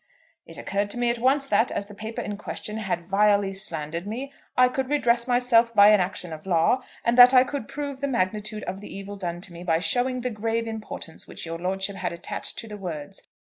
"It 0.47 0.57
occurred 0.57 0.89
to 0.89 0.97
me 0.97 1.11
at 1.11 1.19
once 1.19 1.45
that, 1.45 1.69
as 1.71 1.85
the 1.85 1.93
paper 1.93 2.23
in 2.23 2.35
question 2.35 2.77
had 2.77 3.05
vilely 3.05 3.53
slandered 3.53 4.07
me, 4.07 4.33
I 4.57 4.67
could 4.67 4.89
redress 4.89 5.27
myself 5.27 5.75
by 5.75 5.89
an 5.89 5.99
action 5.99 6.33
of 6.33 6.47
law, 6.47 6.81
and 7.05 7.15
that 7.19 7.35
I 7.35 7.43
could 7.43 7.67
prove 7.67 8.01
the 8.01 8.07
magnitude 8.07 8.63
of 8.63 8.81
the 8.81 8.91
evil 8.91 9.15
done 9.15 9.43
me 9.51 9.63
by 9.63 9.77
showing 9.77 10.21
the 10.21 10.31
grave 10.31 10.65
importance 10.65 11.27
which 11.27 11.45
your 11.45 11.59
lordship 11.59 11.97
had 11.97 12.13
attached 12.13 12.57
to 12.57 12.67
the 12.67 12.77
words. 12.77 13.27